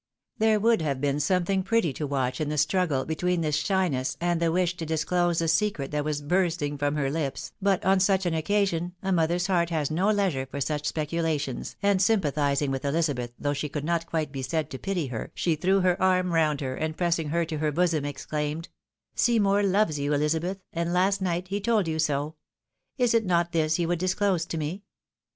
There 0.39 0.59
would 0.59 0.81
have 0.81 0.99
been 0.99 1.19
something 1.19 1.61
pretty 1.61 1.93
to 1.93 2.07
watch 2.07 2.41
in 2.41 2.49
the 2.49 2.57
struggle 2.57 3.05
between 3.05 3.41
this 3.41 3.55
shyness, 3.57 4.17
and 4.19 4.41
the 4.41 4.51
wish 4.51 4.75
to 4.77 4.83
disclose 4.87 5.37
the 5.37 5.47
secret 5.47 5.91
that 5.91 6.03
was 6.03 6.23
bursting 6.23 6.79
from 6.79 6.95
her 6.95 7.11
lips, 7.11 7.51
but 7.61 7.85
on 7.85 7.99
such 7.99 8.25
an 8.25 8.33
occasion 8.33 8.95
a 9.03 9.11
mother's 9.11 9.45
heart 9.45 9.69
has 9.69 9.91
no 9.91 10.09
leisure 10.09 10.47
for 10.47 10.59
such 10.59 10.87
speculations, 10.87 11.75
and 11.83 11.99
sympa 11.99 12.31
thising 12.33 12.71
with 12.71 12.81
Ehzabeth, 12.81 13.33
though 13.37 13.53
she 13.53 13.69
could 13.69 13.83
not 13.85 14.07
quite 14.07 14.31
be 14.31 14.41
said 14.41 14.71
to 14.71 14.79
pity 14.79 15.05
her, 15.05 15.31
she 15.35 15.55
threw 15.55 15.81
her 15.81 16.01
arm 16.01 16.33
round 16.33 16.61
her, 16.61 16.73
and 16.73 16.97
pressing 16.97 17.29
her 17.29 17.45
to 17.45 17.59
her 17.59 17.71
bosom, 17.71 18.03
exclaimed 18.03 18.69
—"Seymour 19.13 19.61
loves 19.61 19.99
you, 19.99 20.13
Elizabeth! 20.13 20.57
and 20.73 20.91
last 20.93 21.21
night 21.21 21.49
he 21.49 21.61
told 21.61 21.87
you 21.87 21.99
so. 21.99 22.33
Is 22.97 23.13
it 23.13 23.23
not 23.23 23.51
this 23.51 23.77
you 23.77 23.87
would 23.87 23.99
disclose 23.99 24.47
to 24.47 24.57
me 24.57 24.81